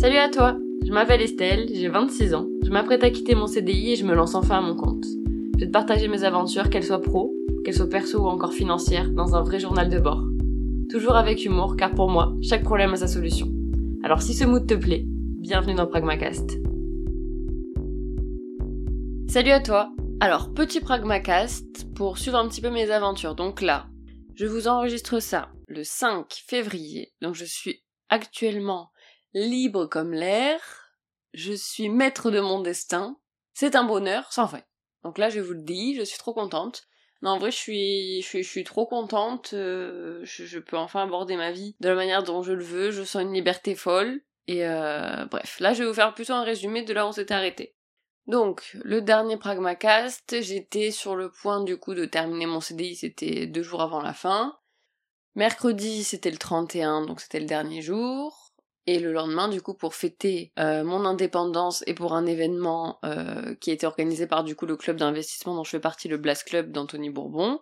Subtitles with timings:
[0.00, 0.56] Salut à toi,
[0.86, 4.14] je m'appelle Estelle, j'ai 26 ans, je m'apprête à quitter mon CDI et je me
[4.14, 5.04] lance enfin à mon compte.
[5.54, 9.10] Je vais te partager mes aventures, qu'elles soient pro, qu'elles soient perso ou encore financières,
[9.10, 10.22] dans un vrai journal de bord.
[10.88, 13.48] Toujours avec humour, car pour moi, chaque problème a sa solution.
[14.04, 16.48] Alors si ce mood te plaît, bienvenue dans Pragmacast.
[19.28, 19.90] Salut à toi
[20.20, 23.34] Alors, petit Pragmacast pour suivre un petit peu mes aventures.
[23.34, 23.88] Donc là,
[24.36, 28.90] je vous enregistre ça le 5 février, donc je suis actuellement
[29.34, 30.60] libre comme l'air,
[31.34, 33.18] je suis maître de mon destin,
[33.54, 34.62] c'est un bonheur sans fin.
[35.02, 36.84] Donc là, je vous le dis, je suis trop contente.
[37.22, 39.50] Non, en vrai, je suis, je suis, je suis trop contente.
[39.52, 42.90] euh, je, peux enfin aborder ma vie de la manière dont je le veux.
[42.90, 44.20] Je sens une liberté folle.
[44.46, 47.12] Et euh, bref, là, je vais vous faire plutôt un résumé de là où on
[47.12, 47.74] s'était arrêté.
[48.26, 53.46] Donc, le dernier Pragmacast, j'étais sur le point du coup de terminer mon CDI, c'était
[53.46, 54.58] deux jours avant la fin.
[55.34, 58.47] Mercredi, c'était le 31, donc c'était le dernier jour.
[58.90, 63.54] Et le lendemain, du coup, pour fêter euh, mon indépendance et pour un événement euh,
[63.56, 66.44] qui été organisé par du coup le club d'investissement dont je fais partie, le Blast
[66.44, 67.60] Club d'Anthony Bourbon,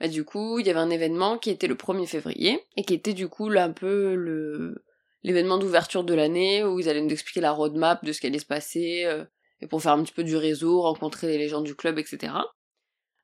[0.00, 2.92] bah du coup, il y avait un événement qui était le 1er février et qui
[2.92, 4.74] était du coup là un peu
[5.22, 8.40] l'événement d'ouverture de l'année où ils allaient nous expliquer la roadmap de ce qui allait
[8.40, 9.24] se passer euh,
[9.60, 12.32] et pour faire un petit peu du réseau, rencontrer les gens du club, etc.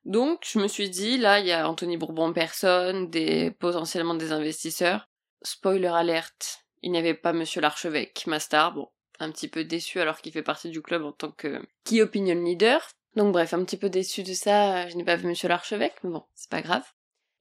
[0.05, 4.15] Donc, je me suis dit, là, il y a Anthony Bourbon en personne, des, potentiellement
[4.15, 5.09] des investisseurs.
[5.43, 8.87] Spoiler alerte, il n'y avait pas Monsieur l'archevêque, ma star, bon,
[9.19, 12.35] un petit peu déçu alors qu'il fait partie du club en tant que key opinion
[12.35, 12.87] leader.
[13.15, 16.11] Donc bref, un petit peu déçu de ça, je n'ai pas vu Monsieur l'archevêque, mais
[16.11, 16.83] bon, c'est pas grave.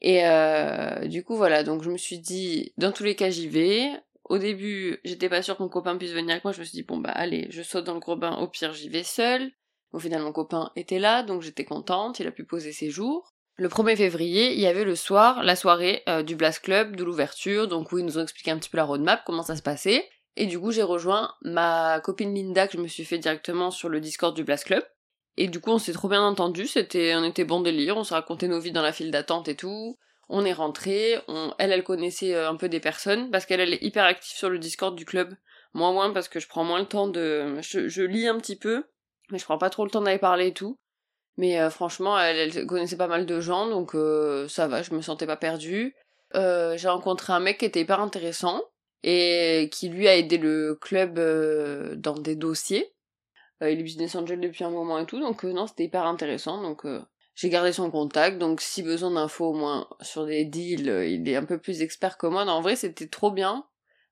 [0.01, 3.47] Et euh, du coup, voilà, donc je me suis dit, dans tous les cas, j'y
[3.49, 3.91] vais.
[4.25, 6.77] Au début, j'étais pas sûre que mon copain puisse venir avec moi, je me suis
[6.77, 9.53] dit, bon bah allez, je saute dans le gros bain, au pire j'y vais seule.
[9.93, 13.34] Au final, mon copain était là, donc j'étais contente, il a pu poser ses jours.
[13.57, 17.05] Le 1er février, il y avait le soir, la soirée euh, du Blast Club, de
[17.05, 19.63] l'ouverture, donc où ils nous ont expliqué un petit peu la roadmap, comment ça se
[19.63, 20.09] passait.
[20.37, 23.89] Et du coup, j'ai rejoint ma copine Linda que je me suis fait directement sur
[23.89, 24.85] le Discord du Blast Club.
[25.37, 28.15] Et du coup, on s'est trop bien entendu, c'était, on était bon délire, on s'est
[28.15, 29.99] raconté nos vies dans la file d'attente et tout.
[30.29, 31.21] On est rentré,
[31.59, 34.51] elle, elle connaissait euh, un peu des personnes, parce qu'elle, elle est hyper active sur
[34.51, 35.33] le Discord du club.
[35.75, 38.57] Moi, moins, parce que je prends moins le temps de, je, je lis un petit
[38.57, 38.85] peu,
[39.31, 40.77] mais je prends pas trop le temps d'aller parler et tout.
[41.37, 45.01] Mais euh, franchement, elle, connaissait pas mal de gens, donc euh, ça va, je me
[45.01, 45.95] sentais pas perdue.
[46.35, 48.63] Euh, j'ai rencontré un mec qui était hyper intéressant
[49.03, 51.19] et qui lui a aidé le club
[51.97, 52.93] dans des dossiers.
[53.61, 56.63] il est business angel depuis un moment et tout, donc non, c'était hyper intéressant.
[56.63, 56.87] Donc
[57.35, 61.37] j'ai gardé son contact, donc si besoin d'infos au moins sur des deals, il est
[61.37, 62.45] un peu plus expert que moi.
[62.45, 63.65] Non, en vrai, c'était trop bien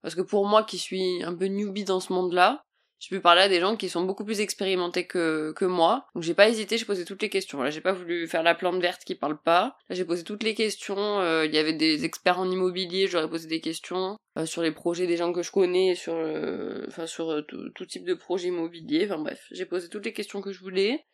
[0.03, 2.65] parce que pour moi qui suis un peu newbie dans ce monde-là,
[3.03, 6.07] je peux parler à des gens qui sont beaucoup plus expérimentés que, moi.
[6.15, 7.61] Donc j'ai pas hésité, j'ai posé toutes les questions.
[7.61, 9.77] Là, j'ai pas voulu faire la plante verte qui parle pas.
[9.89, 11.19] Là, j'ai posé toutes les questions.
[11.19, 14.71] Euh, Il y avait des experts en immobilier, j'aurais posé des questions euh, sur les
[14.71, 19.09] projets des gens que je connais, sur, euh, enfin sur tout, type de projet immobilier.
[19.11, 21.05] Enfin bref, j'ai posé toutes les questions que je voulais.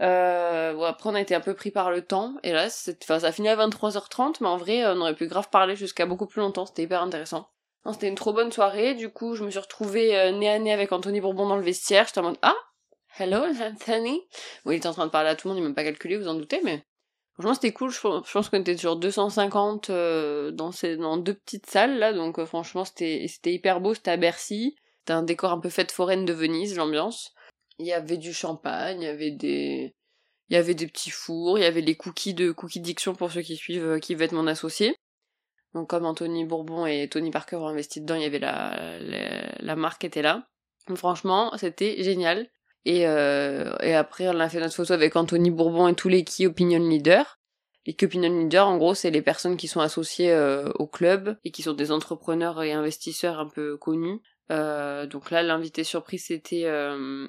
[0.00, 2.92] Euh, bon, après on a été un peu pris par le temps et là ça
[3.08, 6.40] a fini à 23h30 mais en vrai on aurait pu grave parler jusqu'à beaucoup plus
[6.40, 7.50] longtemps c'était hyper intéressant
[7.92, 8.94] c'était une trop bonne soirée.
[8.94, 11.62] Du coup, je me suis retrouvée euh, nez à nez avec Anthony Bourbon dans le
[11.62, 12.06] vestiaire.
[12.06, 12.56] J'étais en mode Ah,
[13.18, 14.20] hello Anthony.
[14.64, 16.16] Bon, il était en train de parler à tout le monde, il m'a pas calculé,
[16.16, 16.82] vous en doutez, mais
[17.34, 17.90] franchement, c'était cool.
[17.90, 22.38] Je, pense qu'on était sur 250 euh, dans, ces, dans deux petites salles là, donc
[22.38, 23.94] euh, franchement, c'était c'était hyper beau.
[23.94, 24.76] C'était à Bercy.
[25.00, 27.32] C'était un décor un peu fête foraine de Venise, l'ambiance.
[27.78, 29.94] Il y avait du champagne, il y avait des
[30.50, 33.30] il y avait des petits fours, il y avait les cookies de Cookie Diction pour
[33.30, 34.96] ceux qui suivent, qui veulent être mon associé.
[35.74, 39.52] Donc comme Anthony Bourbon et Tony Parker ont investi dedans, il y avait la, la,
[39.58, 40.48] la marque était là.
[40.88, 42.48] Donc, franchement, c'était génial.
[42.84, 46.24] Et, euh, et après, on a fait notre photo avec Anthony Bourbon et tous les
[46.24, 47.38] key opinion leaders.
[47.84, 51.36] Les key opinion leaders, en gros, c'est les personnes qui sont associées euh, au club
[51.44, 54.20] et qui sont des entrepreneurs et investisseurs un peu connus.
[54.50, 57.26] Euh, donc là, l'invité surprise, c'était euh,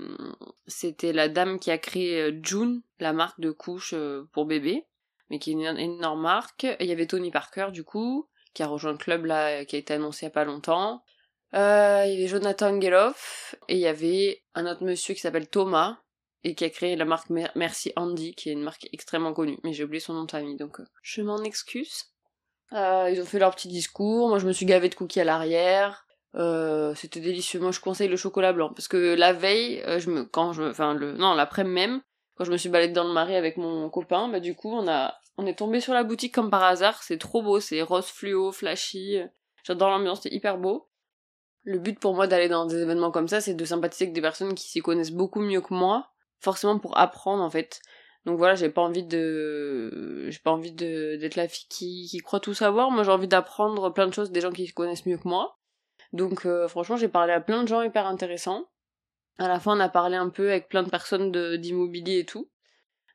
[0.67, 3.95] c'était la dame qui a créé June, la marque de couches
[4.31, 4.85] pour bébé
[5.29, 6.65] mais qui est une énorme marque.
[6.79, 9.79] Il y avait Tony Parker, du coup, qui a rejoint le club, là, qui a
[9.79, 11.03] été annoncé il y a pas longtemps.
[11.53, 15.49] Euh, il y avait Jonathan Geloff, et il y avait un autre monsieur qui s'appelle
[15.49, 15.97] Thomas,
[16.43, 19.73] et qui a créé la marque Merci Andy, qui est une marque extrêmement connue, mais
[19.73, 22.05] j'ai oublié son nom de famille, donc euh, je m'en excuse.
[22.73, 25.23] Euh, ils ont fait leur petit discours, moi je me suis gavé de cookies à
[25.23, 26.05] l'arrière,
[26.95, 27.59] c'était délicieux.
[27.59, 30.93] Moi je conseille le chocolat blanc, parce que la veille, je me, quand je, enfin
[30.93, 32.01] le, non l'après-midi même,
[32.35, 34.87] quand je me suis baladée dans le marais avec mon copain, bah du coup on
[34.87, 38.07] a on est tombé sur la boutique comme par hasard, c'est trop beau, c'est rose
[38.07, 39.21] fluo, flashy,
[39.63, 40.89] j'adore l'ambiance, c'est hyper beau.
[41.63, 44.21] Le but pour moi d'aller dans des événements comme ça, c'est de sympathiser avec des
[44.21, 47.79] personnes qui s'y connaissent beaucoup mieux que moi, forcément pour apprendre en fait.
[48.25, 52.41] Donc voilà, j'ai pas envie de j'ai pas envie de d'être la fille qui croit
[52.41, 55.17] tout savoir, moi j'ai envie d'apprendre plein de choses des gens qui se connaissent mieux
[55.17, 55.57] que moi.
[56.11, 58.65] Donc franchement, j'ai parlé à plein de gens hyper intéressants.
[59.37, 62.49] À la fin, on a parlé un peu avec plein de personnes d'immobilier et tout.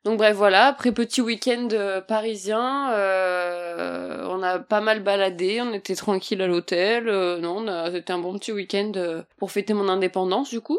[0.05, 5.73] Donc bref, voilà, après petit week-end euh, parisien, euh, on a pas mal baladé, on
[5.73, 8.93] était tranquille à l'hôtel, euh, non, c'était un bon petit week-end
[9.39, 10.79] pour fêter mon indépendance du coup.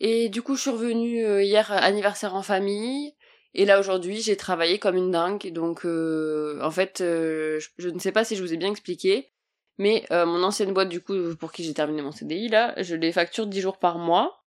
[0.00, 3.14] Et du coup, je suis revenue hier anniversaire en famille,
[3.54, 8.24] et là aujourd'hui, j'ai travaillé comme une dingue, donc en fait, je, ne sais pas
[8.24, 9.30] si je vous ai bien expliqué,
[9.78, 13.12] mais mon ancienne boîte du coup, pour qui j'ai terminé mon CDI là, je les
[13.12, 14.44] facture 10 jours par mois.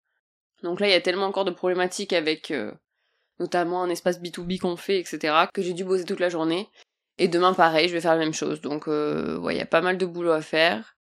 [0.64, 2.52] Donc là, il y a tellement encore de problématiques avec
[3.40, 6.68] notamment un espace B2B qu'on fait, etc., que j'ai dû bosser toute la journée.
[7.18, 8.60] Et demain, pareil, je vais faire la même chose.
[8.60, 10.96] Donc, euh, il y a pas mal de boulot à faire.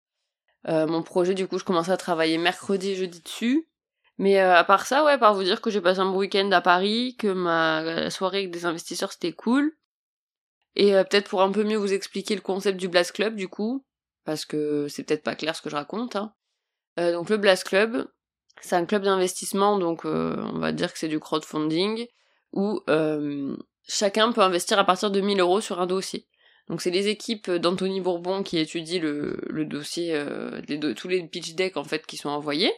[0.67, 3.67] Euh, mon projet, du coup, je commence à travailler mercredi et jeudi dessus.
[4.17, 6.17] Mais euh, à part ça, ouais, à part vous dire que j'ai passé un bon
[6.17, 9.73] week-end à Paris, que ma soirée avec des investisseurs, c'était cool.
[10.75, 13.83] Et peut-être pour un peu mieux vous expliquer le concept du Blast Club, du coup,
[14.25, 16.15] parce que c'est peut-être pas clair ce que je raconte.
[16.15, 16.33] Hein.
[16.97, 18.07] donc le Blast Club,
[18.61, 22.07] c'est un club d'investissement, donc on va dire que c'est du crowdfunding
[22.53, 23.55] où euh,
[23.87, 26.27] chacun peut investir à partir de 1000 euros sur un dossier.
[26.67, 30.61] Donc c'est les équipes d'Anthony Bourbon qui étudient le, dossier, euh,
[30.95, 32.73] tous les pitch decks en fait qui sont envoyés.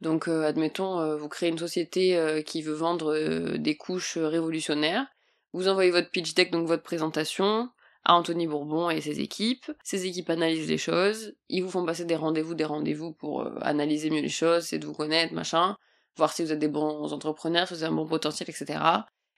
[0.00, 5.06] Donc euh, admettons, vous créez une société qui veut vendre des couches révolutionnaires.
[5.52, 7.70] Vous envoyez votre pitch deck, donc votre présentation,
[8.04, 9.72] à Anthony Bourbon et ses équipes.
[9.82, 11.34] Ses équipes analysent les choses.
[11.48, 14.86] Ils vous font passer des rendez-vous, des rendez-vous pour analyser mieux les choses, c'est de
[14.86, 15.76] vous connaître, machin
[16.16, 18.80] voir si vous êtes des bons entrepreneurs, si vous avez un bon potentiel, etc.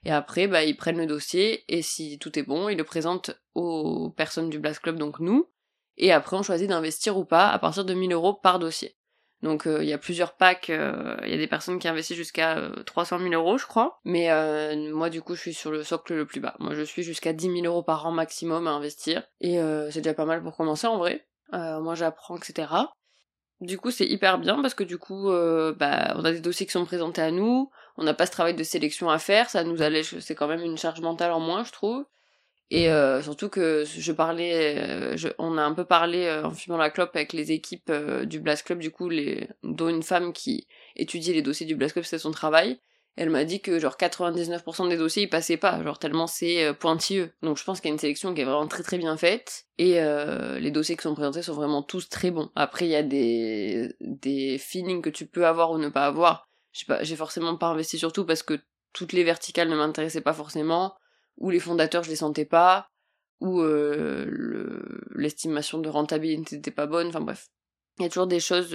[0.05, 3.31] Et après, bah, ils prennent le dossier, et si tout est bon, ils le présentent
[3.55, 5.49] aux personnes du Blast Club, donc nous,
[5.97, 8.95] et après on choisit d'investir ou pas à partir de 1000 euros par dossier.
[9.41, 12.17] Donc euh, il y a plusieurs packs, euh, il y a des personnes qui investissent
[12.17, 15.83] jusqu'à 300 000 euros je crois, mais euh, moi du coup je suis sur le
[15.83, 16.55] socle le plus bas.
[16.59, 19.59] Moi je suis jusqu'à 10 000 euros par an maximum à investir, et
[19.91, 21.25] c'est déjà pas mal pour commencer en vrai.
[21.51, 22.67] moi j'apprends, etc.
[23.61, 26.65] Du coup, c'est hyper bien parce que du coup, euh, bah, on a des dossiers
[26.65, 29.65] qui sont présentés à nous, on n'a pas ce travail de sélection à faire, ça
[29.65, 32.05] nous allège, c'est quand même une charge mentale en moins, je trouve.
[32.71, 36.89] Et euh, surtout que je parlais, euh, on a un peu parlé en fumant la
[36.89, 37.91] clope avec les équipes
[38.23, 41.93] du Blast Club, du coup, les, dont une femme qui étudie les dossiers du Blast
[41.93, 42.79] Club, c'est son travail
[43.19, 46.73] elle m'a dit que genre 99% des dossiers ils passaient pas, genre tellement c'est euh,
[46.73, 47.33] pointilleux.
[47.41, 49.65] Donc je pense qu'il y a une sélection qui est vraiment très très bien faite
[49.77, 52.49] et euh, les dossiers qui sont présentés sont vraiment tous très bons.
[52.55, 56.47] Après il y a des des feelings que tu peux avoir ou ne pas avoir.
[56.71, 58.57] J'ai pas j'ai forcément pas investi sur tout parce que
[58.93, 60.95] toutes les verticales ne m'intéressaient pas forcément
[61.35, 62.87] ou les fondateurs je les sentais pas
[63.41, 67.47] ou euh, l'estimation de rentabilité n'était pas bonne, enfin bref.
[67.97, 68.73] Il y a toujours des choses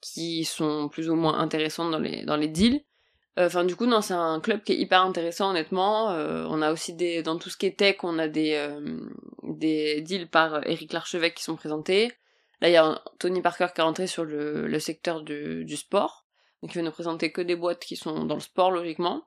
[0.00, 2.82] qui sont plus ou moins intéressantes dans les dans les deals
[3.46, 6.10] enfin, du coup, non, c'est un club qui est hyper intéressant, honnêtement.
[6.10, 9.00] Euh, on a aussi des, dans tout ce qui est tech, on a des, euh,
[9.42, 12.12] des deals par Eric Larchevêque qui sont présentés.
[12.60, 15.76] Là, il y a Tony Parker qui est rentré sur le, le secteur du, du
[15.76, 16.24] sport.
[16.62, 19.22] Donc, il va nous présenter que des boîtes qui sont dans le sport, logiquement.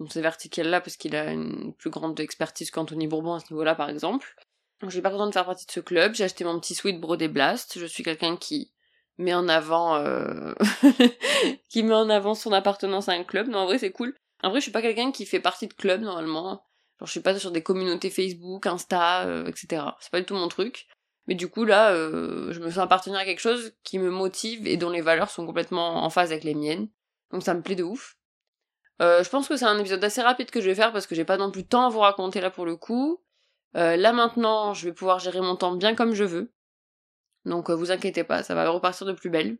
[0.00, 3.52] Donc, c'est vertical là parce qu'il a une plus grande expertise qu'Anthony Bourbon à ce
[3.52, 4.34] niveau-là, par exemple.
[4.80, 6.14] Donc, suis pas contente de faire partie de ce club.
[6.14, 7.78] J'ai acheté mon petit sweat Brodé Blast.
[7.78, 8.72] Je suis quelqu'un qui
[9.22, 10.52] met en avant euh...
[11.68, 13.48] qui met en avant son appartenance à un club.
[13.48, 14.14] Non, en vrai, c'est cool.
[14.42, 16.64] En vrai, je suis pas quelqu'un qui fait partie de club normalement.
[16.98, 19.84] Genre, je suis pas sur des communautés Facebook, Insta, euh, etc.
[20.00, 20.86] C'est pas du tout mon truc.
[21.26, 24.66] Mais du coup, là, euh, je me sens appartenir à quelque chose qui me motive
[24.66, 26.88] et dont les valeurs sont complètement en phase avec les miennes.
[27.30, 28.16] Donc ça me plaît de ouf.
[29.00, 31.24] Je pense que c'est un épisode assez rapide que je vais faire parce que j'ai
[31.24, 33.20] pas non plus tant à vous raconter là pour le coup.
[33.74, 36.52] là maintenant, je vais pouvoir gérer mon temps bien comme je veux.
[37.44, 39.58] Donc euh, vous inquiétez pas, ça va repartir de plus belle.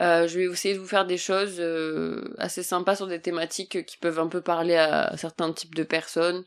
[0.00, 3.86] Euh, je vais essayer de vous faire des choses euh, assez sympas sur des thématiques
[3.86, 6.44] qui peuvent un peu parler à certains types de personnes.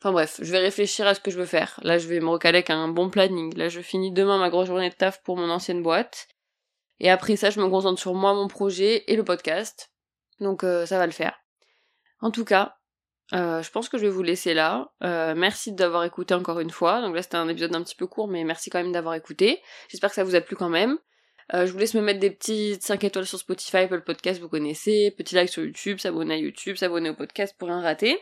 [0.00, 1.80] Enfin bref, je vais réfléchir à ce que je veux faire.
[1.82, 3.56] Là, je vais me recaler avec un bon planning.
[3.56, 6.28] Là, je finis demain ma grosse journée de taf pour mon ancienne boîte.
[7.00, 9.90] Et après ça, je me concentre sur moi, mon projet et le podcast.
[10.40, 11.38] Donc ça va le faire.
[12.20, 12.76] En tout cas,
[13.34, 14.92] euh, je pense que je vais vous laisser là.
[15.02, 17.00] Euh, merci d'avoir écouté encore une fois.
[17.00, 19.60] Donc là c'était un épisode un petit peu court, mais merci quand même d'avoir écouté.
[19.88, 20.98] J'espère que ça vous a plu quand même.
[21.52, 24.48] Euh, je vous laisse me mettre des petites 5 étoiles sur Spotify, Apple Podcast, vous
[24.48, 25.12] connaissez.
[25.16, 28.18] Petit like sur YouTube, s'abonner à YouTube, s'abonner au podcast pour rien rater.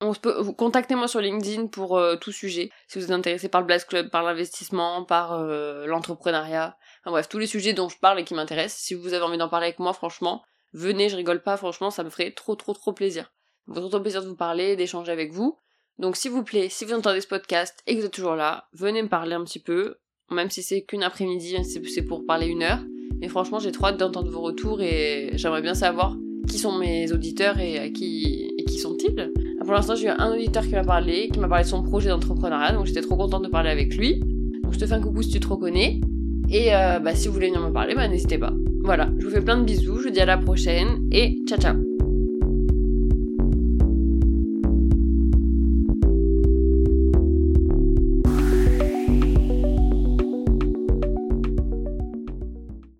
[0.00, 2.70] On se peut, contactez-moi sur LinkedIn pour tout sujet.
[2.86, 6.76] Si vous êtes intéressé par le Blast Club, par l'investissement, par l'entrepreneuriat.
[7.00, 8.82] Enfin bref, tous les sujets dont je parle et qui m'intéressent.
[8.82, 10.42] Si vous avez envie d'en parler avec moi, franchement,
[10.74, 13.30] venez, je rigole pas, franchement, ça me ferait trop trop trop plaisir
[13.66, 15.56] votre plaisir de vous parler, d'échanger avec vous.
[15.98, 18.68] Donc s'il vous plaît, si vous entendez ce podcast et que vous êtes toujours là,
[18.72, 19.96] venez me parler un petit peu,
[20.30, 22.80] même si c'est qu'une après-midi, c'est pour parler une heure.
[23.18, 27.10] Mais franchement, j'ai trop hâte d'entendre vos retours et j'aimerais bien savoir qui sont mes
[27.12, 29.32] auditeurs et à qui, et qui sont-ils.
[29.60, 32.08] Pour l'instant, j'ai eu un auditeur qui m'a parlé, qui m'a parlé de son projet
[32.08, 34.20] d'entrepreneuriat, donc j'étais trop contente de parler avec lui.
[34.62, 36.00] Donc je te fais un coucou si tu te reconnais.
[36.50, 38.52] Et euh, bah, si vous voulez venir me parler, bah, n'hésitez pas.
[38.84, 41.58] Voilà, je vous fais plein de bisous, je vous dis à la prochaine et ciao
[41.58, 42.05] ciao